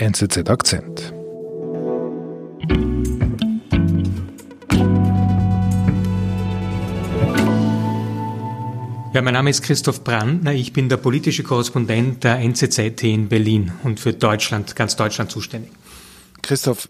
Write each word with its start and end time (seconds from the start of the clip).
NZZ 0.00 0.48
Akzent. 0.48 1.12
Ja, 9.12 9.22
mein 9.22 9.34
Name 9.34 9.50
ist 9.50 9.62
Christoph 9.62 10.04
Brandner. 10.04 10.52
Ich 10.52 10.72
bin 10.72 10.88
der 10.88 10.98
politische 10.98 11.42
Korrespondent 11.42 12.22
der 12.22 12.38
NZZ 12.38 12.78
in 13.02 13.28
Berlin 13.28 13.72
und 13.82 13.98
für 13.98 14.12
Deutschland, 14.12 14.76
ganz 14.76 14.94
Deutschland 14.94 15.32
zuständig. 15.32 15.72
Christoph, 16.42 16.88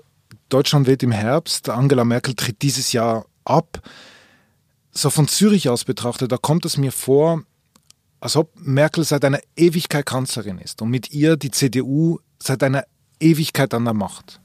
Deutschland 0.50 0.86
wird 0.86 1.02
im 1.02 1.12
Herbst. 1.12 1.70
Angela 1.70 2.04
Merkel 2.04 2.34
tritt 2.34 2.60
dieses 2.60 2.92
Jahr 2.92 3.24
ab. 3.46 3.80
So 4.90 5.08
von 5.08 5.28
Zürich 5.28 5.70
aus 5.70 5.84
betrachtet, 5.84 6.30
da 6.30 6.36
kommt 6.36 6.66
es 6.66 6.76
mir 6.76 6.92
vor, 6.92 7.42
als 8.20 8.36
ob 8.36 8.52
Merkel 8.60 9.02
seit 9.04 9.24
einer 9.24 9.40
Ewigkeit 9.56 10.04
Kanzlerin 10.04 10.58
ist 10.58 10.82
und 10.82 10.90
mit 10.90 11.10
ihr 11.10 11.38
die 11.38 11.50
CDU 11.50 12.18
seit 12.38 12.62
einer 12.62 12.84
Ewigkeit 13.20 13.74
an 13.74 13.84
der 13.84 13.94
Macht. 13.94 14.40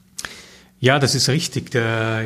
Ja, 0.84 1.00
das 1.00 1.16
ist 1.16 1.30
richtig. 1.30 1.72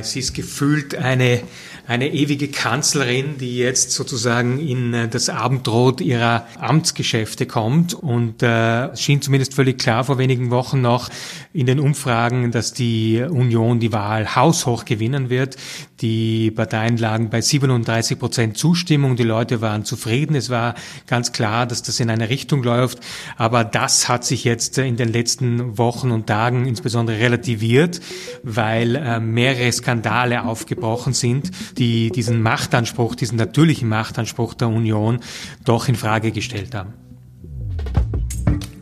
Sie 0.02 0.20
ist 0.20 0.34
gefühlt 0.34 0.96
eine, 0.96 1.42
eine 1.86 2.12
ewige 2.12 2.48
Kanzlerin, 2.48 3.38
die 3.38 3.60
jetzt 3.60 3.92
sozusagen 3.92 4.60
in 4.60 4.96
äh, 4.96 5.08
das 5.08 5.30
Abendrot 5.30 6.02
ihrer 6.02 6.48
Amtsgeschäfte 6.60 7.46
kommt. 7.46 7.94
Und 7.94 8.42
äh, 8.42 8.88
es 8.88 9.04
schien 9.04 9.22
zumindest 9.22 9.54
völlig 9.54 9.78
klar 9.78 10.06
vor 10.06 10.18
wenigen 10.18 10.50
Wochen 10.50 10.82
noch 10.82 11.12
in 11.54 11.68
den 11.68 11.80
Umfragen, 11.80 12.50
dass 12.52 12.74
die 12.74 13.22
Union 13.22 13.80
die 13.80 13.94
Wahl 13.94 14.36
haushoch 14.36 14.86
gewinnen 14.86 15.30
wird. 15.30 15.56
Die 16.02 16.50
Parteien 16.50 16.98
lagen 16.98 17.30
bei 17.30 17.42
37 17.42 18.18
Prozent 18.18 18.58
Zustimmung. 18.58 19.18
Die 19.18 19.24
Leute 19.24 19.62
waren 19.62 19.86
zufrieden. 19.86 20.36
Es 20.36 20.50
war 20.50 20.74
ganz 21.06 21.32
klar, 21.32 21.68
dass 21.68 21.84
das 21.84 22.00
in 22.00 22.10
eine 22.10 22.30
Richtung 22.30 22.64
läuft. 22.64 23.02
Aber 23.36 23.64
das 23.64 24.10
hat 24.10 24.26
sich 24.26 24.44
jetzt 24.44 24.80
in 24.80 24.98
den 24.98 25.14
letzten 25.14 25.78
Wochen 25.78 26.10
und 26.10 26.26
Tagen 26.26 26.66
insbesondere 26.66 27.20
relativiert 27.20 28.02
weil 28.48 28.96
äh, 28.96 29.20
mehrere 29.20 29.72
Skandale 29.72 30.46
aufgebrochen 30.46 31.14
sind, 31.14 31.52
die 31.78 32.12
diesen 32.12 32.42
Machtanspruch, 32.42 33.16
diesen 33.16 33.38
natürlichen 33.38 33.90
Machtanspruch 33.90 34.54
der 34.54 34.70
Union 34.70 35.20
doch 35.66 35.88
in 35.88 35.96
Frage 35.96 36.32
gestellt 36.32 36.74
haben. 36.74 36.94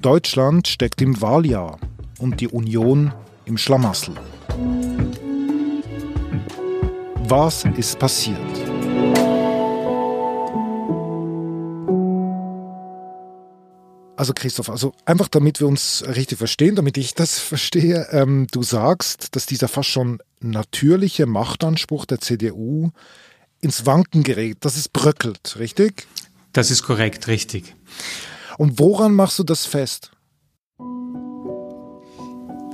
Deutschland 0.01 0.67
steckt 0.67 1.01
im 1.01 1.19
Wahljahr 1.19 1.79
und 2.19 2.41
die 2.41 2.47
Union 2.47 3.11
im 3.45 3.57
Schlamassel. 3.57 4.13
Was 7.27 7.65
ist 7.75 7.97
passiert? 7.97 8.64
Also 14.25 14.33
Christoph, 14.33 14.71
also 14.71 14.95
einfach 15.05 15.27
damit 15.27 15.59
wir 15.59 15.67
uns 15.67 16.03
richtig 16.07 16.39
verstehen, 16.39 16.75
damit 16.75 16.97
ich 16.97 17.13
das 17.13 17.37
verstehe, 17.53 18.07
ähm, 18.09 18.47
du 18.49 18.63
sagst, 18.63 19.35
dass 19.35 19.45
dieser 19.45 19.67
fast 19.67 19.89
schon 19.89 20.17
natürliche 20.39 21.27
Machtanspruch 21.27 22.07
der 22.07 22.19
CDU 22.19 22.89
ins 23.61 23.85
Wanken 23.85 24.23
gerät, 24.23 24.57
dass 24.61 24.77
es 24.77 24.89
bröckelt, 24.89 25.57
richtig? 25.59 26.07
Das 26.53 26.71
ist 26.71 26.81
korrekt, 26.81 27.27
richtig. 27.27 27.75
Und 28.57 28.79
woran 28.79 29.13
machst 29.13 29.37
du 29.37 29.43
das 29.43 29.67
fest? 29.67 30.09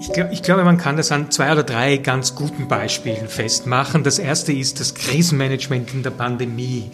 Ich, 0.02 0.12
glaub, 0.12 0.32
ich 0.32 0.42
glaube, 0.42 0.64
man 0.64 0.80
kann 0.80 0.98
das 0.98 1.12
an 1.12 1.30
zwei 1.30 1.52
oder 1.52 1.62
drei 1.62 1.98
ganz 1.98 2.34
guten 2.34 2.68
Beispielen 2.68 3.28
festmachen. 3.28 4.04
Das 4.04 4.18
erste 4.18 4.52
ist 4.52 4.80
das 4.80 4.96
Krisenmanagement 4.96 5.94
in 5.94 6.02
der 6.02 6.10
Pandemie. 6.10 6.90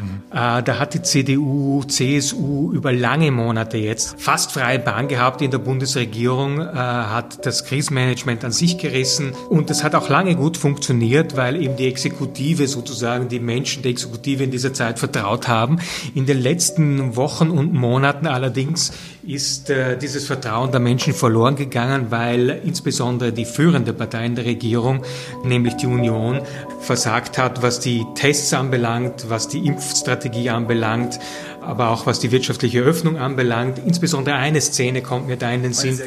Mhm. 0.00 0.22
Äh, 0.30 0.62
da 0.62 0.78
hat 0.78 0.94
die 0.94 1.02
CDU, 1.02 1.82
CSU 1.82 2.70
über 2.72 2.92
lange 2.92 3.32
Monate 3.32 3.78
jetzt 3.78 4.14
fast 4.20 4.52
freie 4.52 4.78
Bahn 4.78 5.08
gehabt 5.08 5.42
in 5.42 5.50
der 5.50 5.58
Bundesregierung, 5.58 6.60
äh, 6.60 6.72
hat 6.72 7.44
das 7.44 7.64
Krisenmanagement 7.64 8.44
an 8.44 8.52
sich 8.52 8.78
gerissen 8.78 9.32
und 9.50 9.68
das 9.68 9.82
hat 9.82 9.96
auch 9.96 10.08
lange 10.08 10.36
gut 10.36 10.56
funktioniert, 10.56 11.36
weil 11.36 11.60
eben 11.60 11.74
die 11.76 11.88
Exekutive 11.88 12.68
sozusagen, 12.68 13.28
die 13.28 13.40
Menschen 13.40 13.82
der 13.82 13.90
Exekutive 13.90 14.44
in 14.44 14.52
dieser 14.52 14.72
Zeit 14.72 15.00
vertraut 15.00 15.48
haben. 15.48 15.80
In 16.14 16.26
den 16.26 16.40
letzten 16.40 17.16
Wochen 17.16 17.50
und 17.50 17.72
Monaten 17.72 18.28
allerdings 18.28 18.92
ist 19.24 19.68
äh, 19.70 19.98
dieses 19.98 20.26
Vertrauen 20.26 20.70
der 20.70 20.80
Menschen 20.80 21.12
verloren 21.12 21.56
gegangen, 21.56 22.06
weil 22.10 22.51
insbesondere 22.52 23.32
die 23.32 23.44
führende 23.44 23.92
Partei 23.92 24.26
in 24.26 24.34
der 24.34 24.44
Regierung, 24.44 25.04
nämlich 25.44 25.74
die 25.74 25.86
Union, 25.86 26.40
versagt 26.80 27.38
hat, 27.38 27.62
was 27.62 27.80
die 27.80 28.04
Tests 28.14 28.52
anbelangt, 28.52 29.28
was 29.28 29.48
die 29.48 29.66
Impfstrategie 29.66 30.50
anbelangt, 30.50 31.18
aber 31.60 31.90
auch 31.90 32.06
was 32.06 32.18
die 32.18 32.32
wirtschaftliche 32.32 32.80
Öffnung 32.80 33.18
anbelangt. 33.18 33.78
Insbesondere 33.84 34.36
eine 34.36 34.60
Szene 34.60 35.02
kommt 35.02 35.26
mir 35.26 35.36
da 35.36 35.50
in 35.52 35.62
den 35.62 35.72
Sinn, 35.72 36.00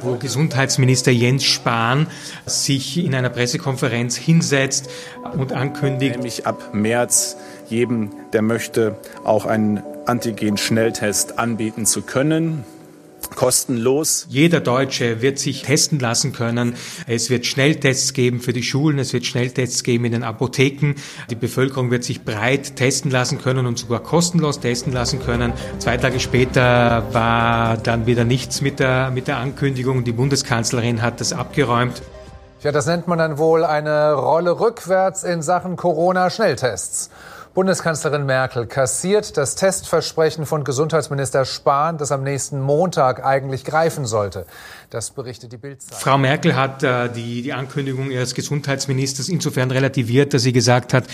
wo 0.00 0.16
Gesundheitsminister 0.16 1.10
Jens 1.10 1.44
Spahn 1.44 2.06
sich 2.46 2.98
in 3.04 3.14
einer 3.14 3.30
Pressekonferenz 3.30 4.16
hinsetzt 4.16 4.88
und 5.36 5.52
ankündigt, 5.52 6.16
nämlich 6.16 6.46
ab 6.46 6.70
März 6.72 7.36
jedem, 7.68 8.10
der 8.32 8.42
möchte, 8.42 8.96
auch 9.24 9.46
einen 9.46 9.82
Antigen-Schnelltest 10.06 11.38
anbieten 11.38 11.86
zu 11.86 12.02
können 12.02 12.64
kostenlos. 13.30 14.26
Jeder 14.28 14.60
Deutsche 14.60 15.22
wird 15.22 15.38
sich 15.38 15.62
testen 15.62 15.98
lassen 15.98 16.32
können. 16.32 16.74
Es 17.06 17.30
wird 17.30 17.46
Schnelltests 17.46 18.12
geben 18.12 18.40
für 18.40 18.52
die 18.52 18.62
Schulen, 18.62 18.98
es 18.98 19.12
wird 19.12 19.26
Schnelltests 19.26 19.82
geben 19.84 20.04
in 20.04 20.12
den 20.12 20.22
Apotheken. 20.22 20.94
Die 21.30 21.34
Bevölkerung 21.34 21.90
wird 21.90 22.04
sich 22.04 22.24
breit 22.24 22.76
testen 22.76 23.10
lassen 23.10 23.40
können 23.40 23.66
und 23.66 23.78
sogar 23.78 24.00
kostenlos 24.00 24.60
testen 24.60 24.92
lassen 24.92 25.20
können. 25.20 25.52
Zwei 25.78 25.96
Tage 25.96 26.20
später 26.20 27.06
war 27.12 27.76
dann 27.76 28.06
wieder 28.06 28.24
nichts 28.24 28.60
mit 28.60 28.80
der, 28.80 29.10
mit 29.10 29.28
der 29.28 29.38
Ankündigung. 29.38 30.04
Die 30.04 30.12
Bundeskanzlerin 30.12 31.02
hat 31.02 31.20
das 31.20 31.32
abgeräumt. 31.32 32.02
Ja, 32.62 32.70
das 32.70 32.86
nennt 32.86 33.08
man 33.08 33.18
dann 33.18 33.38
wohl 33.38 33.64
eine 33.64 34.12
Rolle 34.12 34.60
rückwärts 34.60 35.24
in 35.24 35.42
Sachen 35.42 35.74
Corona-Schnelltests. 35.74 37.10
Bundeskanzlerin 37.54 38.24
Merkel 38.24 38.66
kassiert 38.66 39.36
das 39.36 39.56
Testversprechen 39.56 40.46
von 40.46 40.64
Gesundheitsminister 40.64 41.44
Spahn, 41.44 41.98
das 41.98 42.10
am 42.10 42.22
nächsten 42.22 42.62
Montag 42.62 43.24
eigentlich 43.26 43.64
greifen 43.64 44.06
sollte. 44.06 44.46
Das 44.88 45.10
berichtet 45.10 45.52
die 45.52 45.58
Bildzeitung. 45.58 45.98
Frau 45.98 46.16
Merkel 46.16 46.56
hat 46.56 46.82
äh, 46.82 47.10
die, 47.10 47.42
die 47.42 47.52
Ankündigung 47.52 48.10
ihres 48.10 48.34
Gesundheitsministers 48.34 49.28
insofern 49.28 49.70
relativiert, 49.70 50.32
dass 50.32 50.42
sie 50.42 50.52
gesagt 50.52 50.94
hat, 50.94 51.04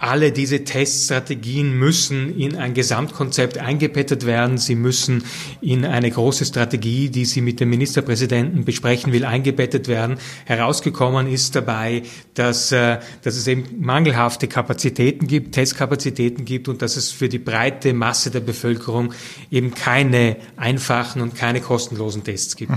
alle 0.00 0.32
diese 0.32 0.64
Teststrategien 0.64 1.78
müssen 1.78 2.34
in 2.34 2.56
ein 2.56 2.72
Gesamtkonzept 2.72 3.58
eingebettet 3.58 4.24
werden. 4.24 4.56
Sie 4.56 4.74
müssen 4.74 5.24
in 5.60 5.84
eine 5.84 6.10
große 6.10 6.46
Strategie, 6.46 7.10
die 7.10 7.26
sie 7.26 7.42
mit 7.42 7.60
dem 7.60 7.68
Ministerpräsidenten 7.68 8.64
besprechen 8.64 9.12
will, 9.12 9.26
eingebettet 9.26 9.88
werden. 9.88 10.16
Herausgekommen 10.46 11.26
ist 11.26 11.54
dabei, 11.54 12.02
dass, 12.32 12.72
äh, 12.72 12.98
dass 13.22 13.36
es 13.36 13.46
eben 13.46 13.64
mangelhafte 13.78 14.48
Kapazitäten 14.48 15.26
gibt, 15.26 15.54
Testkapazitäten 15.54 16.46
gibt 16.46 16.68
und 16.68 16.80
dass 16.80 16.96
es 16.96 17.10
für 17.10 17.28
die 17.28 17.38
breite 17.38 17.92
Masse 17.92 18.30
der 18.30 18.40
Bevölkerung 18.40 19.12
eben 19.50 19.74
keine 19.74 20.36
einfachen 20.56 21.20
und 21.20 21.34
keine 21.34 21.60
kostenlosen 21.60 22.24
Tests 22.24 22.56
gibt. 22.56 22.72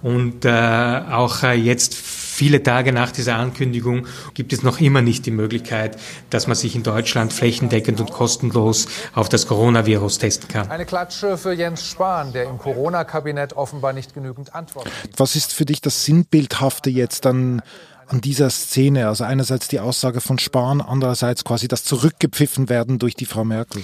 Und 0.00 0.46
äh, 0.46 0.48
auch 0.48 1.42
äh, 1.42 1.52
jetzt 1.52 1.94
viele 2.32 2.62
Tage 2.62 2.92
nach 2.92 3.12
dieser 3.12 3.36
Ankündigung 3.36 4.06
gibt 4.34 4.52
es 4.52 4.62
noch 4.62 4.80
immer 4.80 5.02
nicht 5.02 5.26
die 5.26 5.30
Möglichkeit, 5.30 5.98
dass 6.30 6.46
man 6.46 6.56
sich 6.56 6.74
in 6.74 6.82
Deutschland 6.82 7.32
flächendeckend 7.32 8.00
und 8.00 8.10
kostenlos 8.10 8.88
auf 9.14 9.28
das 9.28 9.46
Coronavirus 9.46 10.18
testen 10.18 10.48
kann. 10.48 10.70
Eine 10.70 10.86
Klatsche 10.86 11.36
für 11.36 11.52
Jens 11.52 11.86
Spahn, 11.86 12.32
der 12.32 12.44
im 12.44 12.58
Corona-Kabinett 12.58 13.52
offenbar 13.52 13.92
nicht 13.92 14.14
genügend 14.14 14.54
Antworten 14.54 14.90
gibt. 15.02 15.20
Was 15.20 15.36
ist 15.36 15.52
für 15.52 15.66
dich 15.66 15.80
das 15.80 16.04
Sinnbildhafte 16.04 16.90
jetzt 16.90 17.26
an 17.26 17.62
an 18.08 18.20
dieser 18.20 18.50
Szene? 18.50 19.08
Also 19.08 19.24
einerseits 19.24 19.68
die 19.68 19.80
Aussage 19.80 20.20
von 20.20 20.38
Spahn, 20.38 20.80
andererseits 20.80 21.44
quasi 21.44 21.68
das 21.68 21.84
Zurückgepfiffen 21.84 22.68
werden 22.68 22.98
durch 22.98 23.14
die 23.14 23.26
Frau 23.26 23.44
Merkel. 23.44 23.82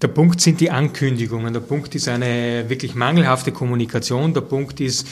Der 0.00 0.06
Punkt 0.06 0.40
sind 0.40 0.60
die 0.60 0.70
Ankündigungen. 0.70 1.52
Der 1.52 1.58
Punkt 1.58 1.92
ist 1.96 2.06
eine 2.06 2.66
wirklich 2.68 2.94
mangelhafte 2.94 3.50
Kommunikation. 3.50 4.32
Der 4.32 4.42
Punkt 4.42 4.78
ist, 4.78 5.08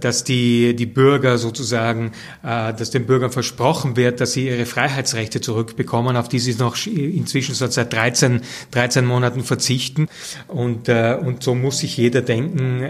dass 0.00 0.22
die, 0.22 0.76
die 0.76 0.86
Bürger 0.86 1.38
sozusagen, 1.38 2.12
äh, 2.44 2.72
dass 2.72 2.90
den 2.90 3.04
Bürgern 3.04 3.32
versprochen 3.32 3.96
wird, 3.96 4.20
dass 4.20 4.34
sie 4.34 4.46
ihre 4.46 4.64
Freiheitsrechte 4.64 5.40
zurückbekommen, 5.40 6.16
auf 6.16 6.28
die 6.28 6.38
sie 6.38 6.54
noch 6.54 6.76
inzwischen 6.86 7.56
seit 7.56 7.92
13, 7.92 8.42
13 8.70 9.04
Monaten 9.04 9.42
verzichten. 9.42 10.06
Und, 10.46 10.88
äh, 10.88 11.18
und 11.20 11.42
so 11.42 11.56
muss 11.56 11.78
sich 11.78 11.96
jeder 11.96 12.22
denken, 12.22 12.84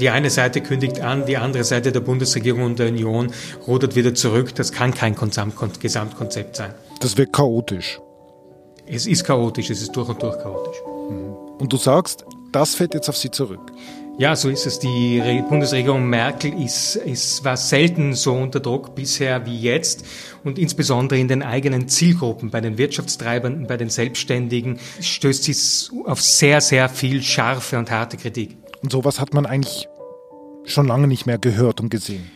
die 0.00 0.08
eine 0.08 0.30
Seite 0.30 0.62
kündigt 0.62 1.02
an, 1.02 1.26
die 1.26 1.36
andere 1.36 1.64
Seite 1.64 1.92
der 1.92 2.00
Bundesregierung 2.00 2.62
und 2.62 2.78
der 2.78 2.88
Union 2.88 3.32
rudert 3.66 3.96
wieder 3.96 4.14
zurück. 4.14 4.54
Das 4.54 4.72
kann 4.72 4.94
kein 4.94 5.14
Gesamtkonzept 5.14 6.56
sein. 6.56 6.72
Das 7.00 7.18
wird 7.18 7.34
chaotisch. 7.34 8.00
Es 8.88 9.06
ist 9.06 9.24
chaotisch, 9.24 9.70
es 9.70 9.82
ist 9.82 9.96
durch 9.96 10.08
und 10.08 10.22
durch 10.22 10.38
chaotisch. 10.38 10.95
Mhm. 11.08 11.34
Und 11.58 11.72
du 11.72 11.76
sagst, 11.76 12.24
das 12.52 12.74
fällt 12.74 12.94
jetzt 12.94 13.08
auf 13.08 13.16
sie 13.16 13.30
zurück. 13.30 13.72
Ja, 14.18 14.34
so 14.34 14.48
ist 14.48 14.64
es. 14.64 14.78
Die 14.78 15.42
Bundesregierung 15.46 16.08
Merkel 16.08 16.58
ist, 16.62 16.96
ist, 16.96 17.44
war 17.44 17.58
selten 17.58 18.14
so 18.14 18.32
unter 18.32 18.60
Druck 18.60 18.94
bisher 18.94 19.44
wie 19.44 19.58
jetzt 19.60 20.06
und 20.42 20.58
insbesondere 20.58 21.18
in 21.18 21.28
den 21.28 21.42
eigenen 21.42 21.86
Zielgruppen, 21.88 22.50
bei 22.50 22.62
den 22.62 22.78
Wirtschaftstreibenden, 22.78 23.66
bei 23.66 23.76
den 23.76 23.90
Selbstständigen, 23.90 24.78
stößt 25.00 25.44
sie 25.44 25.54
auf 26.06 26.22
sehr, 26.22 26.62
sehr 26.62 26.88
viel 26.88 27.22
scharfe 27.22 27.78
und 27.78 27.90
harte 27.90 28.16
Kritik. 28.16 28.56
Und 28.82 28.90
sowas 28.90 29.20
hat 29.20 29.34
man 29.34 29.44
eigentlich 29.44 29.86
schon 30.64 30.86
lange 30.86 31.08
nicht 31.08 31.26
mehr 31.26 31.38
gehört 31.38 31.80
und 31.80 31.90
gesehen. 31.90 32.30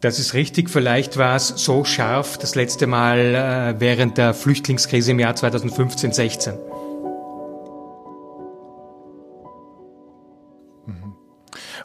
Das 0.00 0.18
ist 0.18 0.34
richtig. 0.34 0.70
Vielleicht 0.70 1.16
war 1.16 1.36
es 1.36 1.48
so 1.48 1.84
scharf 1.84 2.36
das 2.36 2.56
letzte 2.56 2.88
Mal 2.88 3.18
äh, 3.76 3.80
während 3.80 4.18
der 4.18 4.34
Flüchtlingskrise 4.34 5.12
im 5.12 5.20
Jahr 5.20 5.34
2015-16. 5.34 6.71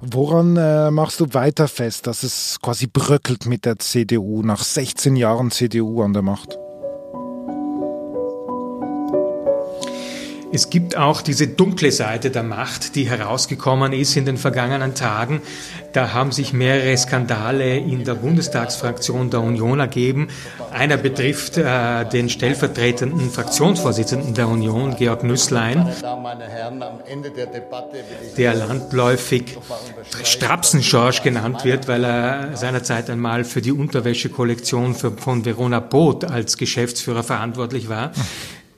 Woran 0.02 0.58
äh, 0.58 0.92
machst 0.92 1.20
du 1.20 1.34
weiter 1.34 1.68
fest, 1.68 2.08
dass 2.08 2.24
es 2.24 2.60
quasi 2.62 2.88
bröckelt 2.88 3.46
mit 3.46 3.66
der 3.66 3.80
CDU 3.80 4.44
nach 4.44 4.64
16 4.64 5.16
Jahren 5.16 5.52
CDU 5.52 6.02
an 6.04 6.14
der 6.14 6.22
Macht? 6.22 6.58
Es 10.54 10.70
gibt 10.70 10.96
auch 10.96 11.22
diese 11.22 11.48
dunkle 11.48 11.92
Seite 11.92 12.30
der 12.30 12.44
Macht, 12.44 12.96
die 12.96 13.10
herausgekommen 13.10 13.92
ist 13.92 14.16
in 14.16 14.26
den 14.26 14.38
vergangenen 14.38 14.96
Tagen. 14.96 15.42
Da 15.92 16.14
haben 16.14 16.32
sich 16.32 16.54
mehrere 16.54 16.96
Skandale 16.96 17.78
in 17.78 18.06
der 18.06 18.16
Bundestagsfraktion 18.16 19.30
der 19.30 19.42
Union 19.42 19.80
ergeben. 19.80 20.30
Einer 20.72 20.98
betrifft 20.98 21.58
äh, 21.58 22.06
den 22.06 22.30
stellvertretenden 22.30 23.30
Fraktionsvorsitzenden 23.30 24.34
der 24.34 24.48
Union, 24.48 24.96
Georg 24.96 25.24
Nüßlein, 25.24 25.90
der 28.38 28.54
landläufig 28.54 29.58
Strapsen-George 30.24 31.20
genannt 31.24 31.66
wird, 31.66 31.88
weil 31.88 32.06
er 32.06 32.56
seinerzeit 32.56 33.10
einmal 33.10 33.44
für 33.44 33.62
die 33.62 33.72
Unterwäschekollektion 33.72 34.96
von 34.96 35.46
Verona 35.46 35.80
Both 35.80 36.26
als 36.26 36.58
Geschäftsführer 36.58 37.24
verantwortlich 37.24 37.90
war 37.90 38.12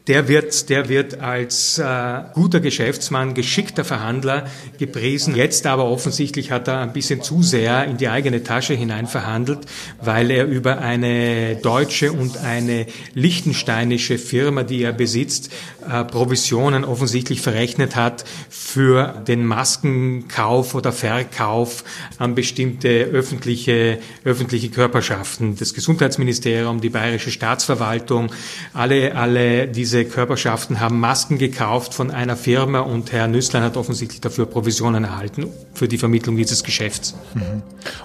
der 0.10 0.28
wird, 0.28 0.70
der 0.72 0.90
wird 0.90 1.20
als 1.20 1.78
äh, 1.78 2.22
guter 2.34 2.60
Geschäftsmann, 2.60 3.36
geschickter 3.36 3.86
Verhandler 3.86 4.48
gepriesen. 4.80 5.36
Jetzt 5.36 5.68
aber 5.68 5.86
offensichtlich 5.86 6.50
hat 6.50 6.68
er 6.68 6.80
ein 6.80 6.94
bisschen 6.94 7.22
zu 7.22 7.44
sehr 7.44 7.86
in 7.86 7.98
die 7.98 8.10
eigene 8.10 8.44
Tasche 8.44 8.74
hinein 8.74 9.06
verhandelt, 9.06 9.60
weil 10.02 10.32
er 10.32 10.48
über 10.48 10.80
eine 10.80 11.58
deutsche 11.58 12.12
und 12.12 12.38
eine 12.38 12.88
lichtensteinische 13.14 14.18
Firma, 14.18 14.64
die 14.64 14.82
er 14.82 14.94
besitzt, 14.94 15.52
äh, 15.88 16.04
Provisionen 16.04 16.86
offensichtlich 16.86 17.42
verrechnet 17.42 17.96
hat 17.96 18.26
für 18.50 19.24
den 19.28 19.46
Maskenkauf 19.46 20.74
oder 20.74 20.92
Verkauf 20.92 21.84
an 22.18 22.34
bestimmte 22.34 22.90
öffentliche, 22.90 24.00
öffentliche 24.24 24.70
Körperschaften. 24.70 25.56
Das 25.56 25.76
Gesundheitsministerium, 25.76 26.82
die 26.82 26.90
Bayerische 26.90 27.30
Staatsverwaltung, 27.30 28.32
alle, 28.74 29.16
alle 29.16 29.68
diese 29.68 29.99
diese 30.00 30.10
Körperschaften 30.10 30.80
haben 30.80 31.00
Masken 31.00 31.38
gekauft 31.38 31.94
von 31.94 32.12
einer 32.12 32.38
Firma 32.38 32.80
und 32.80 33.12
Herr 33.12 33.28
Nüßlein 33.28 33.64
hat 33.64 33.76
offensichtlich 33.76 34.22
dafür 34.22 34.46
Provisionen 34.46 35.04
erhalten 35.04 35.48
für 35.74 35.88
die 35.88 35.98
Vermittlung 35.98 36.38
dieses 36.38 36.64
Geschäfts. 36.64 37.16
Mhm. 37.34 37.42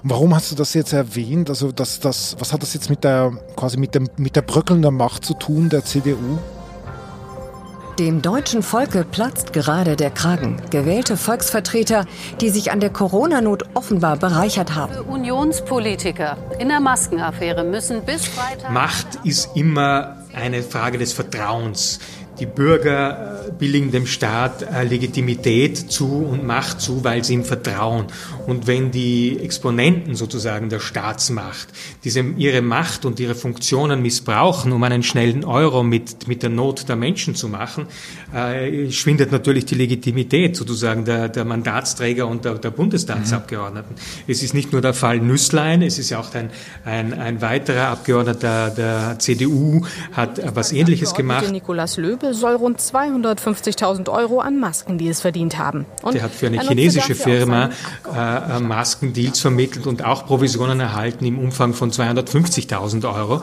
Und 0.03 0.11
warum 0.11 0.35
hast 0.35 0.51
du 0.51 0.57
das 0.57 0.75
jetzt 0.75 0.93
erwähnt? 0.93 1.51
Also 1.51 1.71
das, 1.71 2.01
das, 2.01 2.37
was 2.39 2.53
hat 2.53 2.63
das 2.63 2.75
jetzt 2.75 2.91
mit 2.91 3.05
der 3.05 3.33
quasi 3.57 3.77
mit 3.77 3.95
dem 3.95 4.09
mit 4.17 4.35
der 4.35 4.43
bröckelnden 4.43 4.95
Macht 4.97 5.25
zu 5.25 5.35
tun 5.35 5.69
der 5.69 5.85
CDU? 5.85 6.39
Dem 7.99 8.23
deutschen 8.23 8.65
Volke 8.65 9.05
platzt 9.05 9.53
gerade 9.53 9.95
der 9.95 10.11
Kragen. 10.11 10.57
Gewählte 10.71 11.17
Volksvertreter, 11.17 12.07
die 12.41 12.51
sich 12.51 12.73
an 12.73 12.81
der 12.81 12.91
Corona-Not 12.91 13.67
offenbar 13.75 14.17
bereichert 14.17 14.75
haben. 14.75 14.97
Unionspolitiker 15.09 16.37
in 16.59 16.71
der 16.71 16.81
Maskenaffäre 16.81 17.63
müssen 17.63 18.05
bis 18.05 18.27
Freitag. 18.27 18.73
Macht 18.73 19.21
ist 19.23 19.51
immer 19.55 20.24
eine 20.35 20.63
Frage 20.63 20.99
des 20.99 21.13
Vertrauens. 21.13 22.01
Die 22.39 22.47
Bürger 22.47 23.47
äh, 23.47 23.53
billigen 23.53 23.91
dem 23.91 24.07
Staat 24.07 24.63
äh, 24.63 24.85
Legitimität 24.85 25.77
zu 25.77 26.07
und 26.07 26.45
Macht 26.45 26.81
zu, 26.81 27.05
weil 27.05 27.23
sie 27.25 27.35
ihm 27.35 27.45
vertrauen. 27.45 28.07
Und 28.47 28.67
wenn 28.67 28.91
die 28.91 29.39
Exponenten 29.39 30.15
sozusagen 30.15 30.69
der 30.69 30.81
Staatsmacht 30.81 31.69
diese, 32.03 32.21
ihre 32.37 32.63
Macht 32.63 33.05
und 33.05 33.21
ihre 33.21 33.35
Funktionen 33.35 34.03
missbrauchen, 34.03 34.73
um 34.73 34.83
einen 34.83 35.03
schnellen 35.03 35.45
Euro 35.45 35.83
mit, 35.83 36.27
mit 36.27 36.43
der 36.43 36.51
Not 36.51 36.89
der 36.89 36.97
Menschen 36.97 37.35
zu 37.35 37.49
machen, 37.49 37.87
äh, 38.35 38.91
schwindet 38.91 39.31
natürlich 39.33 39.65
die 39.65 39.77
Legitimität 39.77 40.57
sozusagen 40.57 41.05
der, 41.05 41.29
der 41.29 41.45
Mandatsträger 41.45 42.27
und 42.27 42.45
der, 42.45 42.55
der 42.55 42.71
Bundestagsabgeordneten. 42.71 43.95
Mhm. 43.95 44.31
Es 44.31 44.43
ist 44.43 44.55
nicht 44.55 44.73
nur 44.73 44.81
der 44.81 44.95
Fall 44.95 45.21
Nüsslein, 45.21 45.83
es 45.83 45.99
ist 45.99 46.11
ja 46.11 46.19
auch 46.19 46.35
ein, 46.35 46.51
ein, 46.85 47.15
ein 47.15 47.41
weiterer 47.41 47.89
Abgeordneter 47.89 48.71
der 48.71 49.19
CDU, 49.19 49.87
hat 50.13 50.41
was 50.55 50.73
Ähnliches 50.73 51.15
gemacht. 51.15 51.51
Nikolaus 51.51 51.97
Löbe 52.25 52.35
soll 52.35 52.57
rund 52.57 52.81
250.000 52.81 54.11
Euro 54.11 54.41
an 54.41 54.59
Masken, 54.59 54.99
die 54.99 55.09
es 55.09 55.21
verdient 55.21 55.59
haben. 55.59 55.87
Und 56.03 56.15
der 56.15 56.23
hat 56.23 56.33
für 56.33 56.47
eine 56.47 56.61
chinesische 56.61 57.15
Firma 57.15 57.71
äh, 58.15 58.61
Maskendeals 58.61 59.41
vermittelt 59.41 59.87
und 59.87 60.05
auch 60.05 60.27
Provisionen 60.27 60.81
erhalten 60.81 61.25
im 61.25 61.39
Umfang 61.39 61.75
von 61.75 61.91
250.000 61.91 63.15
Euro. 63.15 63.43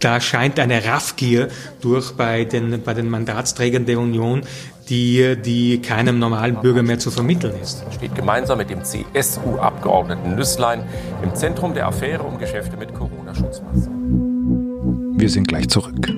Da 0.00 0.20
scheint 0.20 0.58
eine 0.58 0.84
Raffgier 0.84 1.48
durch 1.80 2.12
bei 2.12 2.44
den, 2.44 2.82
bei 2.82 2.94
den 2.94 3.08
Mandatsträgern 3.08 3.86
der 3.86 3.98
Union, 3.98 4.42
die, 4.88 5.36
die 5.42 5.80
keinem 5.80 6.18
normalen 6.18 6.60
Bürger 6.60 6.82
mehr 6.82 6.98
zu 6.98 7.10
vermitteln 7.10 7.54
ist. 7.62 7.84
Steht 7.94 8.14
gemeinsam 8.14 8.58
mit 8.58 8.68
dem 8.68 8.80
CSU-Abgeordneten 8.84 10.34
Nüsslein 10.34 10.84
im 11.22 11.34
Zentrum 11.34 11.72
der 11.72 11.86
Affäre 11.86 12.22
um 12.22 12.38
Geschäfte 12.38 12.76
mit 12.76 12.92
Corona-Schutzmasken. 12.92 15.14
Wir 15.16 15.30
sind 15.30 15.48
gleich 15.48 15.68
zurück. 15.68 16.10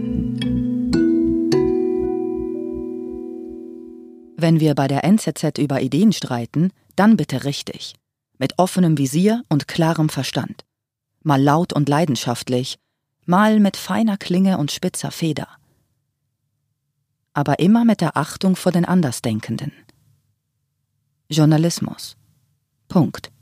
Wenn 4.38 4.60
wir 4.60 4.74
bei 4.74 4.86
der 4.86 5.02
NZZ 5.02 5.56
über 5.58 5.80
Ideen 5.80 6.12
streiten, 6.12 6.70
dann 6.94 7.16
bitte 7.16 7.44
richtig. 7.44 7.94
Mit 8.38 8.58
offenem 8.58 8.98
Visier 8.98 9.42
und 9.48 9.66
klarem 9.66 10.10
Verstand. 10.10 10.66
Mal 11.22 11.42
laut 11.42 11.72
und 11.72 11.88
leidenschaftlich, 11.88 12.78
mal 13.24 13.58
mit 13.60 13.78
feiner 13.78 14.18
Klinge 14.18 14.58
und 14.58 14.70
spitzer 14.70 15.10
Feder. 15.10 15.48
Aber 17.32 17.60
immer 17.60 17.86
mit 17.86 18.02
der 18.02 18.18
Achtung 18.18 18.56
vor 18.56 18.72
den 18.72 18.84
Andersdenkenden. 18.84 19.72
Journalismus. 21.28 22.16
Punkt. 22.88 23.32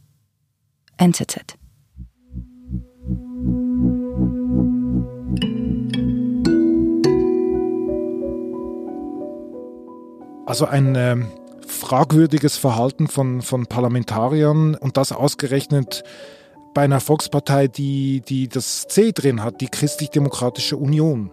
NZZ. 0.96 1.56
Also 10.54 10.66
ein 10.66 10.94
äh, 10.94 11.16
fragwürdiges 11.66 12.56
Verhalten 12.58 13.08
von, 13.08 13.42
von 13.42 13.66
Parlamentariern 13.66 14.76
und 14.76 14.96
das 14.96 15.10
ausgerechnet 15.10 16.04
bei 16.74 16.82
einer 16.82 17.00
Volkspartei, 17.00 17.66
die, 17.66 18.20
die 18.20 18.46
das 18.46 18.86
C 18.86 19.10
drin 19.10 19.42
hat, 19.42 19.60
die 19.60 19.66
Christlich-Demokratische 19.66 20.76
Union. 20.76 21.32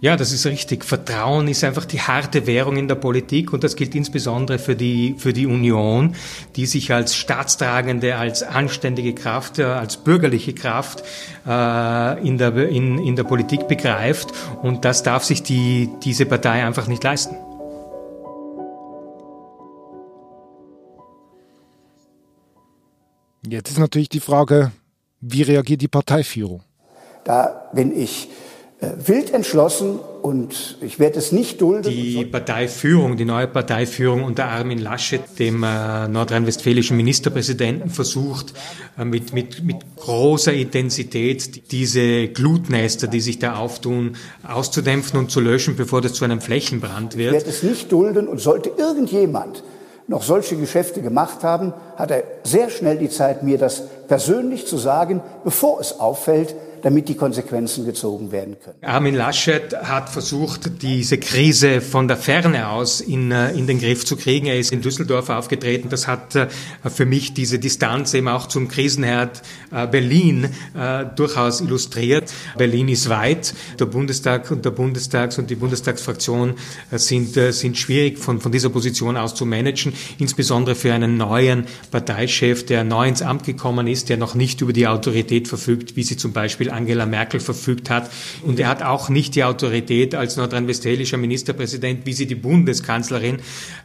Ja, 0.00 0.16
das 0.16 0.30
ist 0.30 0.46
richtig. 0.46 0.84
Vertrauen 0.84 1.48
ist 1.48 1.64
einfach 1.64 1.86
die 1.86 2.00
harte 2.00 2.46
Währung 2.46 2.76
in 2.76 2.86
der 2.86 2.94
Politik 2.94 3.52
und 3.52 3.64
das 3.64 3.74
gilt 3.74 3.96
insbesondere 3.96 4.60
für 4.60 4.76
die, 4.76 5.16
für 5.18 5.32
die 5.32 5.46
Union, 5.46 6.14
die 6.54 6.66
sich 6.66 6.92
als 6.92 7.16
staatstragende, 7.16 8.14
als 8.14 8.44
anständige 8.44 9.12
Kraft, 9.12 9.58
als 9.58 9.96
bürgerliche 9.96 10.54
Kraft 10.54 11.02
äh, 11.48 12.24
in, 12.24 12.38
der, 12.38 12.54
in, 12.68 12.98
in 12.98 13.16
der 13.16 13.24
Politik 13.24 13.66
begreift 13.66 14.28
und 14.62 14.84
das 14.84 15.02
darf 15.02 15.24
sich 15.24 15.42
die, 15.42 15.90
diese 16.04 16.26
Partei 16.26 16.64
einfach 16.64 16.86
nicht 16.86 17.02
leisten. 17.02 17.34
Jetzt 23.48 23.70
ist 23.70 23.78
natürlich 23.78 24.08
die 24.08 24.20
Frage, 24.20 24.72
wie 25.20 25.42
reagiert 25.42 25.80
die 25.80 25.88
Parteiführung? 25.88 26.62
Da 27.24 27.70
bin 27.72 27.96
ich 27.96 28.28
äh, 28.80 28.88
wild 29.06 29.32
entschlossen 29.32 29.98
und 30.22 30.78
ich 30.80 30.98
werde 30.98 31.18
es 31.18 31.32
nicht 31.32 31.60
dulden. 31.60 31.90
Die 31.90 32.24
Parteiführung, 32.24 33.16
die 33.16 33.24
neue 33.24 33.46
Parteiführung 33.46 34.24
unter 34.24 34.46
Armin 34.46 34.78
Laschet, 34.78 35.22
dem 35.38 35.62
äh, 35.62 36.08
nordrhein-westfälischen 36.08 36.96
Ministerpräsidenten, 36.96 37.90
versucht 37.90 38.52
äh, 38.98 39.04
mit, 39.04 39.32
mit, 39.32 39.62
mit 39.64 39.76
großer 39.96 40.52
Intensität 40.52 41.72
diese 41.72 42.28
Glutnester, 42.28 43.06
die 43.06 43.20
sich 43.20 43.38
da 43.38 43.56
auftun, 43.56 44.16
auszudämpfen 44.46 45.18
und 45.18 45.30
zu 45.30 45.40
löschen, 45.40 45.76
bevor 45.76 46.00
das 46.00 46.14
zu 46.14 46.24
einem 46.24 46.40
Flächenbrand 46.40 47.16
wird. 47.16 47.28
Ich 47.28 47.44
werde 47.44 47.50
es 47.50 47.62
nicht 47.62 47.92
dulden 47.92 48.28
und 48.28 48.40
sollte 48.40 48.72
irgendjemand 48.76 49.62
noch 50.08 50.22
solche 50.22 50.56
Geschäfte 50.56 51.02
gemacht 51.02 51.42
haben, 51.42 51.72
hat 51.96 52.10
er 52.10 52.22
sehr 52.44 52.70
schnell 52.70 52.98
die 52.98 53.10
Zeit, 53.10 53.42
mir 53.42 53.58
das 53.58 53.82
persönlich 54.08 54.66
zu 54.66 54.76
sagen, 54.76 55.20
bevor 55.44 55.80
es 55.80 55.98
auffällt, 55.98 56.54
damit 56.82 57.08
die 57.08 57.14
Konsequenzen 57.14 57.84
gezogen 57.84 58.32
werden 58.32 58.56
können. 58.62 58.76
Armin 58.82 59.14
Laschet 59.14 59.74
hat 59.74 60.08
versucht, 60.08 60.82
diese 60.82 61.18
Krise 61.18 61.80
von 61.80 62.08
der 62.08 62.16
Ferne 62.16 62.68
aus 62.68 63.00
in, 63.00 63.30
äh, 63.30 63.52
in 63.52 63.66
den 63.66 63.78
Griff 63.78 64.04
zu 64.04 64.16
kriegen. 64.16 64.46
Er 64.46 64.58
ist 64.58 64.72
in 64.72 64.82
Düsseldorf 64.82 65.30
aufgetreten. 65.30 65.88
Das 65.88 66.06
hat 66.06 66.34
äh, 66.34 66.48
für 66.84 67.06
mich 67.06 67.34
diese 67.34 67.58
Distanz 67.58 68.14
eben 68.14 68.28
auch 68.28 68.46
zum 68.46 68.68
Krisenherd 68.68 69.42
äh, 69.72 69.86
Berlin 69.86 70.48
durchaus 71.16 71.60
illustriert. 71.60 72.32
Berlin 72.56 72.88
ist 72.88 73.08
weit. 73.08 73.54
Der 73.78 73.86
Bundestag 73.86 74.50
und 74.50 74.64
der 74.64 74.70
Bundestags- 74.70 75.38
und 75.38 75.50
die 75.50 75.54
Bundestagsfraktion 75.54 76.54
sind, 76.92 77.34
sind 77.34 77.78
schwierig 77.78 78.18
von, 78.18 78.40
von 78.40 78.52
dieser 78.52 78.68
Position 78.68 79.16
aus 79.16 79.34
zu 79.34 79.46
managen, 79.46 79.92
insbesondere 80.18 80.74
für 80.74 80.92
einen 80.92 81.16
neuen 81.16 81.66
Parteichef, 81.90 82.66
der 82.66 82.84
neu 82.84 83.08
ins 83.08 83.22
Amt 83.22 83.44
gekommen 83.44 83.86
ist, 83.86 84.08
der 84.08 84.16
noch 84.16 84.34
nicht 84.34 84.60
über 84.60 84.72
die 84.72 84.86
Autorität 84.86 85.48
verfügt, 85.48 85.96
wie 85.96 86.02
sie 86.02 86.16
zum 86.16 86.32
Beispiel 86.32 86.65
Angela 86.70 87.06
Merkel 87.06 87.40
verfügt 87.40 87.90
hat. 87.90 88.10
Und 88.42 88.58
er 88.58 88.68
hat 88.68 88.82
auch 88.82 89.08
nicht 89.08 89.34
die 89.34 89.44
Autorität 89.44 90.14
als 90.14 90.36
nordrhein-westfälischer 90.36 91.16
Ministerpräsident, 91.16 92.06
wie 92.06 92.12
sie 92.12 92.26
die 92.26 92.34
Bundeskanzlerin 92.34 93.38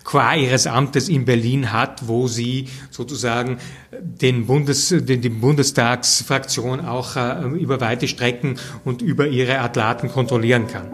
qua 0.03 0.35
ihres 0.35 0.67
Amtes 0.67 1.09
in 1.09 1.25
Berlin 1.25 1.71
hat, 1.71 2.07
wo 2.07 2.27
sie 2.27 2.67
sozusagen 2.89 3.57
den 3.91 4.45
Bundes, 4.45 4.89
den, 4.89 5.21
die 5.21 5.29
Bundestagsfraktion 5.29 6.85
auch 6.85 7.15
äh, 7.15 7.43
über 7.57 7.81
weite 7.81 8.07
Strecken 8.07 8.57
und 8.85 9.01
über 9.01 9.27
ihre 9.27 9.59
Athlaten 9.59 10.09
kontrollieren 10.09 10.67
kann. 10.67 10.93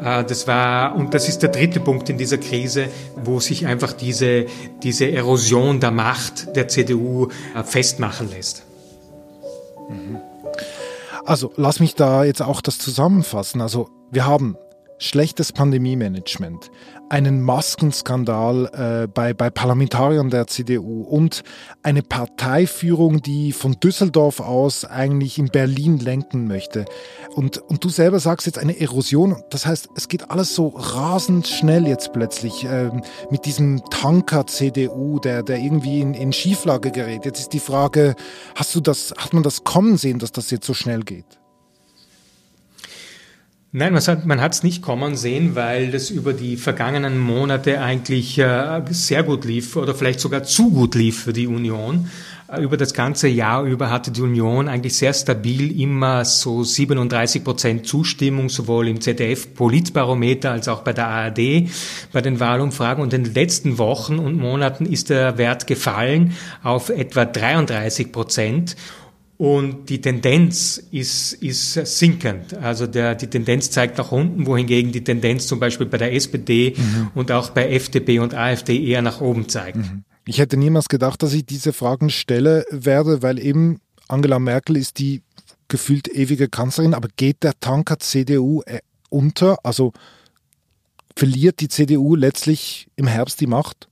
Äh, 0.00 0.24
das 0.24 0.46
war, 0.46 0.94
und 0.94 1.14
das 1.14 1.28
ist 1.28 1.42
der 1.42 1.50
dritte 1.50 1.80
Punkt 1.80 2.08
in 2.08 2.18
dieser 2.18 2.38
Krise, 2.38 2.88
wo 3.16 3.40
sich 3.40 3.66
einfach 3.66 3.92
diese, 3.92 4.46
diese 4.82 5.10
Erosion 5.10 5.80
der 5.80 5.90
Macht 5.90 6.54
der 6.56 6.68
CDU 6.68 7.28
äh, 7.54 7.62
festmachen 7.62 8.30
lässt. 8.30 8.64
Mhm. 9.88 10.18
Also 11.26 11.52
lass 11.56 11.80
mich 11.80 11.94
da 11.96 12.24
jetzt 12.24 12.40
auch 12.40 12.60
das 12.60 12.78
zusammenfassen. 12.78 13.60
Also 13.60 13.88
wir 14.10 14.26
haben 14.26 14.56
schlechtes 14.98 15.52
Pandemie-Management, 15.52 16.70
einen 17.08 17.40
Maskenskandal 17.42 19.04
äh, 19.04 19.08
bei, 19.08 19.34
bei 19.34 19.50
Parlamentariern 19.50 20.30
der 20.30 20.46
CDU 20.46 21.02
und 21.02 21.42
eine 21.82 22.02
Parteiführung, 22.02 23.22
die 23.22 23.52
von 23.52 23.78
Düsseldorf 23.78 24.40
aus 24.40 24.84
eigentlich 24.84 25.38
in 25.38 25.48
Berlin 25.48 25.98
lenken 25.98 26.48
möchte. 26.48 26.84
Und, 27.34 27.58
und 27.58 27.84
du 27.84 27.88
selber 27.88 28.18
sagst 28.18 28.46
jetzt 28.46 28.58
eine 28.58 28.80
Erosion, 28.80 29.42
das 29.50 29.66
heißt, 29.66 29.88
es 29.94 30.08
geht 30.08 30.30
alles 30.30 30.54
so 30.54 30.68
rasend 30.68 31.46
schnell 31.46 31.86
jetzt 31.86 32.12
plötzlich 32.12 32.64
äh, 32.64 32.90
mit 33.30 33.44
diesem 33.44 33.82
Tanker 33.90 34.46
CDU, 34.46 35.20
der, 35.20 35.42
der 35.42 35.58
irgendwie 35.58 36.00
in, 36.00 36.14
in 36.14 36.32
Schieflage 36.32 36.90
gerät. 36.90 37.24
Jetzt 37.24 37.40
ist 37.40 37.52
die 37.52 37.60
Frage, 37.60 38.16
hast 38.54 38.74
du 38.74 38.80
das, 38.80 39.14
hat 39.16 39.32
man 39.32 39.42
das 39.42 39.64
kommen 39.64 39.96
sehen, 39.96 40.18
dass 40.18 40.32
das 40.32 40.50
jetzt 40.50 40.66
so 40.66 40.74
schnell 40.74 41.00
geht? 41.00 41.38
Nein, 43.78 43.92
man 44.24 44.40
hat 44.40 44.54
es 44.54 44.62
nicht 44.62 44.80
kommen 44.80 45.16
sehen, 45.16 45.54
weil 45.54 45.90
das 45.90 46.08
über 46.08 46.32
die 46.32 46.56
vergangenen 46.56 47.18
Monate 47.18 47.82
eigentlich 47.82 48.38
äh, 48.38 48.80
sehr 48.88 49.22
gut 49.22 49.44
lief 49.44 49.76
oder 49.76 49.94
vielleicht 49.94 50.18
sogar 50.20 50.44
zu 50.44 50.70
gut 50.70 50.94
lief 50.94 51.24
für 51.24 51.34
die 51.34 51.46
Union. 51.46 52.08
Äh, 52.48 52.62
über 52.62 52.78
das 52.78 52.94
ganze 52.94 53.28
Jahr 53.28 53.64
über 53.64 53.90
hatte 53.90 54.10
die 54.10 54.22
Union 54.22 54.68
eigentlich 54.68 54.96
sehr 54.96 55.12
stabil 55.12 55.78
immer 55.78 56.24
so 56.24 56.64
37 56.64 57.44
Prozent 57.44 57.86
Zustimmung, 57.86 58.48
sowohl 58.48 58.88
im 58.88 59.02
ZDF-Politbarometer 59.02 60.52
als 60.52 60.68
auch 60.68 60.80
bei 60.80 60.94
der 60.94 61.08
ARD 61.08 61.68
bei 62.14 62.22
den 62.22 62.40
Wahlumfragen. 62.40 63.02
Und 63.02 63.12
in 63.12 63.24
den 63.24 63.34
letzten 63.34 63.76
Wochen 63.76 64.18
und 64.18 64.38
Monaten 64.38 64.86
ist 64.86 65.10
der 65.10 65.36
Wert 65.36 65.66
gefallen 65.66 66.34
auf 66.62 66.88
etwa 66.88 67.26
33 67.26 68.10
Prozent. 68.10 68.74
Und 69.38 69.90
die 69.90 70.00
Tendenz 70.00 70.82
ist, 70.90 71.34
ist 71.34 71.74
sinkend. 71.74 72.54
Also 72.54 72.86
der, 72.86 73.14
die 73.14 73.26
Tendenz 73.26 73.70
zeigt 73.70 73.98
nach 73.98 74.10
unten, 74.10 74.46
wohingegen 74.46 74.92
die 74.92 75.04
Tendenz 75.04 75.46
zum 75.46 75.60
Beispiel 75.60 75.86
bei 75.86 75.98
der 75.98 76.14
SPD 76.14 76.74
mhm. 76.76 77.10
und 77.14 77.30
auch 77.30 77.50
bei 77.50 77.70
FDP 77.70 78.18
und 78.18 78.34
AfD 78.34 78.82
eher 78.82 79.02
nach 79.02 79.20
oben 79.20 79.48
zeigt. 79.48 79.76
Mhm. 79.76 80.04
Ich 80.24 80.38
hätte 80.38 80.56
niemals 80.56 80.88
gedacht, 80.88 81.22
dass 81.22 81.34
ich 81.34 81.44
diese 81.44 81.72
Fragen 81.72 82.08
stelle 82.08 82.64
werde, 82.70 83.22
weil 83.22 83.38
eben 83.38 83.78
Angela 84.08 84.38
Merkel 84.38 84.76
ist 84.76 84.98
die 84.98 85.22
gefühlt 85.68 86.08
ewige 86.08 86.48
Kanzlerin, 86.48 86.94
aber 86.94 87.08
geht 87.16 87.42
der 87.42 87.58
Tanker 87.60 87.98
CDU 87.98 88.62
äh, 88.66 88.80
unter? 89.10 89.58
Also 89.64 89.92
verliert 91.14 91.60
die 91.60 91.68
CDU 91.68 92.14
letztlich 92.14 92.88
im 92.96 93.06
Herbst 93.06 93.40
die 93.40 93.46
Macht? 93.46 93.88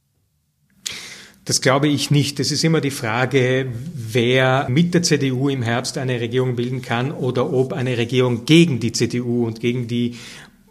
Das 1.44 1.60
glaube 1.60 1.88
ich 1.88 2.10
nicht. 2.10 2.40
Es 2.40 2.50
ist 2.50 2.64
immer 2.64 2.80
die 2.80 2.90
Frage, 2.90 3.66
wer 3.94 4.66
mit 4.70 4.94
der 4.94 5.02
CDU 5.02 5.50
im 5.50 5.62
Herbst 5.62 5.98
eine 5.98 6.18
Regierung 6.18 6.56
bilden 6.56 6.80
kann 6.80 7.12
oder 7.12 7.52
ob 7.52 7.74
eine 7.74 7.98
Regierung 7.98 8.46
gegen 8.46 8.80
die 8.80 8.92
CDU 8.92 9.46
und 9.46 9.60
gegen 9.60 9.86
die 9.86 10.16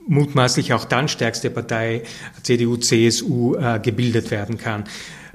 mutmaßlich 0.08 0.74
auch 0.74 0.86
dann 0.86 1.08
stärkste 1.08 1.50
Partei 1.52 2.04
CDU, 2.42 2.78
CSU 2.78 3.56
äh, 3.56 3.80
gebildet 3.82 4.32
werden 4.32 4.58
kann. 4.58 4.86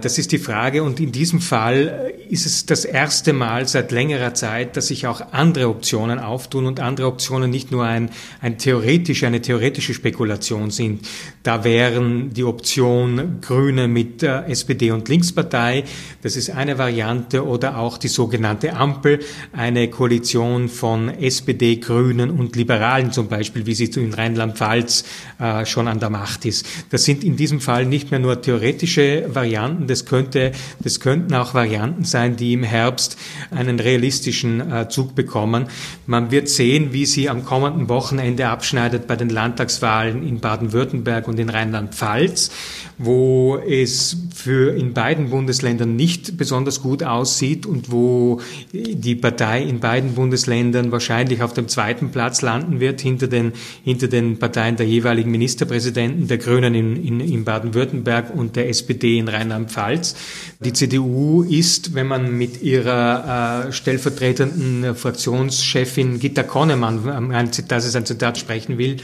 Das 0.00 0.16
ist 0.16 0.30
die 0.30 0.38
Frage. 0.38 0.84
Und 0.84 1.00
in 1.00 1.10
diesem 1.10 1.40
Fall 1.40 2.12
ist 2.28 2.46
es 2.46 2.66
das 2.66 2.84
erste 2.84 3.32
Mal 3.32 3.66
seit 3.66 3.90
längerer 3.90 4.32
Zeit, 4.32 4.76
dass 4.76 4.88
sich 4.88 5.08
auch 5.08 5.32
andere 5.32 5.68
Optionen 5.68 6.20
auftun 6.20 6.66
und 6.66 6.78
andere 6.78 7.08
Optionen 7.08 7.50
nicht 7.50 7.72
nur 7.72 7.84
ein, 7.84 8.10
ein 8.40 8.58
theoretisch, 8.58 9.24
eine 9.24 9.42
theoretische 9.42 9.94
Spekulation 9.94 10.70
sind. 10.70 11.08
Da 11.48 11.64
wären 11.64 12.34
die 12.34 12.44
Option 12.44 13.38
Grüne 13.40 13.88
mit 13.88 14.22
SPD 14.22 14.90
und 14.90 15.08
Linkspartei. 15.08 15.84
Das 16.20 16.36
ist 16.36 16.50
eine 16.50 16.76
Variante 16.76 17.46
oder 17.46 17.78
auch 17.78 17.96
die 17.96 18.08
sogenannte 18.08 18.74
Ampel, 18.74 19.20
eine 19.54 19.88
Koalition 19.88 20.68
von 20.68 21.08
SPD, 21.08 21.76
Grünen 21.76 22.28
und 22.28 22.54
Liberalen 22.54 23.12
zum 23.12 23.28
Beispiel, 23.28 23.64
wie 23.64 23.72
sie 23.72 23.86
in 23.86 24.12
Rheinland-Pfalz 24.12 25.04
äh, 25.38 25.64
schon 25.64 25.88
an 25.88 26.00
der 26.00 26.10
Macht 26.10 26.44
ist. 26.44 26.66
Das 26.90 27.04
sind 27.04 27.24
in 27.24 27.38
diesem 27.38 27.62
Fall 27.62 27.86
nicht 27.86 28.10
mehr 28.10 28.20
nur 28.20 28.42
theoretische 28.42 29.30
Varianten, 29.32 29.86
das, 29.86 30.04
könnte, 30.04 30.52
das 30.80 31.00
könnten 31.00 31.32
auch 31.32 31.54
Varianten 31.54 32.04
sein, 32.04 32.36
die 32.36 32.52
im 32.52 32.62
Herbst 32.62 33.16
einen 33.50 33.80
realistischen 33.80 34.70
äh, 34.70 34.90
Zug 34.90 35.14
bekommen. 35.14 35.68
Man 36.06 36.30
wird 36.30 36.50
sehen, 36.50 36.92
wie 36.92 37.06
sie 37.06 37.30
am 37.30 37.46
kommenden 37.46 37.88
Wochenende 37.88 38.48
abschneidet 38.48 39.06
bei 39.06 39.16
den 39.16 39.30
Landtagswahlen 39.30 40.28
in 40.28 40.40
Baden-Württemberg 40.40 41.26
und 41.26 41.37
in 41.38 41.48
Rheinland-Pfalz, 41.48 42.50
wo 42.98 43.56
es 43.56 44.16
für 44.34 44.74
in 44.74 44.92
beiden 44.92 45.30
Bundesländern 45.30 45.96
nicht 45.96 46.36
besonders 46.36 46.82
gut 46.82 47.02
aussieht 47.02 47.66
und 47.66 47.90
wo 47.92 48.40
die 48.72 49.14
Partei 49.14 49.62
in 49.62 49.80
beiden 49.80 50.14
Bundesländern 50.14 50.92
wahrscheinlich 50.92 51.42
auf 51.42 51.52
dem 51.52 51.68
zweiten 51.68 52.10
Platz 52.10 52.42
landen 52.42 52.80
wird, 52.80 53.00
hinter 53.00 53.28
den, 53.28 53.52
hinter 53.84 54.08
den 54.08 54.38
Parteien 54.38 54.76
der 54.76 54.86
jeweiligen 54.86 55.30
Ministerpräsidenten, 55.30 56.28
der 56.28 56.38
Grünen 56.38 56.74
in, 56.74 57.04
in, 57.04 57.20
in 57.20 57.44
Baden-Württemberg 57.44 58.34
und 58.34 58.56
der 58.56 58.68
SPD 58.68 59.18
in 59.18 59.28
Rheinland-Pfalz. 59.28 60.14
Die 60.60 60.72
CDU 60.72 61.42
ist, 61.42 61.94
wenn 61.94 62.06
man 62.06 62.36
mit 62.36 62.62
ihrer 62.62 63.66
äh, 63.68 63.72
stellvertretenden 63.72 64.94
Fraktionschefin 64.94 66.18
Gitta 66.18 66.42
Konnemann, 66.42 67.30
äh, 67.32 67.48
das 67.68 67.84
ist 67.84 67.96
ein 67.96 68.06
Zitat, 68.06 68.38
sprechen 68.38 68.78
will, 68.78 68.96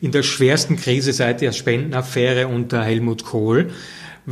in 0.00 0.12
der 0.12 0.22
schwersten 0.22 0.76
Krise 0.76 1.12
seit 1.12 1.40
der 1.40 1.52
Spendenaffäre 1.52 2.48
unter 2.48 2.82
Helmut 2.82 3.24
Kohl 3.24 3.70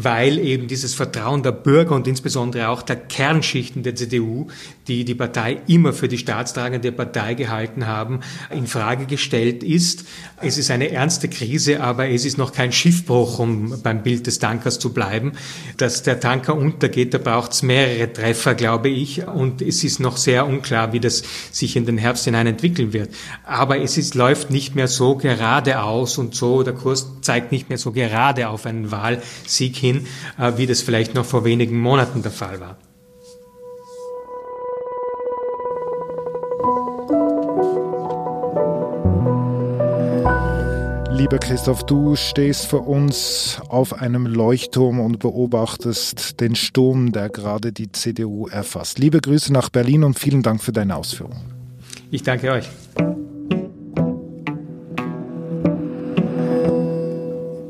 weil 0.04 0.38
eben 0.38 0.68
dieses 0.68 0.94
Vertrauen 0.94 1.42
der 1.42 1.50
Bürger 1.50 1.96
und 1.96 2.06
insbesondere 2.06 2.68
auch 2.68 2.82
der 2.82 2.94
Kernschichten 2.94 3.82
der 3.82 3.96
CDU, 3.96 4.46
die 4.86 5.04
die 5.04 5.16
Partei 5.16 5.60
immer 5.66 5.92
für 5.92 6.06
die 6.06 6.18
staatstragende 6.18 6.92
Partei 6.92 7.34
gehalten 7.34 7.88
haben, 7.88 8.20
in 8.50 8.68
Frage 8.68 9.06
gestellt 9.06 9.64
ist. 9.64 10.04
Es 10.40 10.56
ist 10.56 10.70
eine 10.70 10.90
ernste 10.90 11.28
Krise, 11.28 11.80
aber 11.80 12.08
es 12.08 12.24
ist 12.24 12.38
noch 12.38 12.52
kein 12.52 12.70
Schiffbruch, 12.70 13.40
um 13.40 13.82
beim 13.82 14.04
Bild 14.04 14.28
des 14.28 14.38
Tankers 14.38 14.78
zu 14.78 14.92
bleiben. 14.92 15.32
Dass 15.78 16.04
der 16.04 16.20
Tanker 16.20 16.54
untergeht, 16.54 17.12
da 17.12 17.18
braucht 17.18 17.52
es 17.52 17.62
mehrere 17.62 18.12
Treffer, 18.12 18.54
glaube 18.54 18.88
ich, 18.88 19.26
und 19.26 19.62
es 19.62 19.82
ist 19.82 19.98
noch 19.98 20.16
sehr 20.16 20.46
unklar, 20.46 20.92
wie 20.92 21.00
das 21.00 21.24
sich 21.50 21.74
in 21.74 21.86
den 21.86 21.98
Herbst 21.98 22.24
hinein 22.24 22.46
entwickeln 22.46 22.92
wird. 22.92 23.10
Aber 23.44 23.80
es 23.80 23.98
ist, 23.98 24.14
läuft 24.14 24.52
nicht 24.52 24.76
mehr 24.76 24.86
so 24.86 25.16
geradeaus 25.16 26.18
und 26.18 26.36
so, 26.36 26.62
der 26.62 26.74
Kurs 26.74 27.08
zeigt 27.20 27.50
nicht 27.50 27.68
mehr 27.68 27.78
so 27.78 27.90
gerade 27.90 28.48
auf 28.48 28.64
einen 28.64 28.92
Wahlsieg 28.92 29.76
hin 29.76 29.87
hin, 29.88 30.06
äh, 30.38 30.52
wie 30.56 30.66
das 30.66 30.82
vielleicht 30.82 31.14
noch 31.14 31.24
vor 31.24 31.44
wenigen 31.44 31.78
Monaten 31.78 32.22
der 32.22 32.32
Fall 32.32 32.60
war. 32.60 32.76
Lieber 41.18 41.40
Christoph, 41.40 41.84
du 41.84 42.14
stehst 42.14 42.66
für 42.66 42.78
uns 42.78 43.60
auf 43.68 44.00
einem 44.00 44.24
Leuchtturm 44.24 45.00
und 45.00 45.18
beobachtest 45.18 46.40
den 46.40 46.54
Sturm, 46.54 47.10
der 47.10 47.28
gerade 47.28 47.72
die 47.72 47.90
CDU 47.90 48.46
erfasst. 48.46 48.98
Liebe 48.98 49.20
Grüße 49.20 49.52
nach 49.52 49.68
Berlin 49.68 50.04
und 50.04 50.18
vielen 50.18 50.42
Dank 50.42 50.62
für 50.62 50.72
deine 50.72 50.94
Ausführungen. 50.94 51.52
Ich 52.12 52.22
danke 52.22 52.52
euch. 52.52 52.68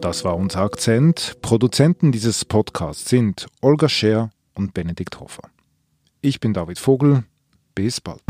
Das 0.09 0.25
war 0.25 0.37
unser 0.37 0.61
Akzent. 0.61 1.37
Produzenten 1.43 2.13
dieses 2.13 2.47
Podcasts 2.47 3.11
sind 3.11 3.47
Olga 3.61 3.91
Scher 3.91 4.31
und 4.55 4.73
Benedikt 4.73 5.21
Hofer. 5.21 5.51
Ich 6.23 6.41
bin 6.41 6.55
David 6.55 6.79
Vogel. 6.79 7.25
Bis 7.75 8.01
bald. 8.01 8.23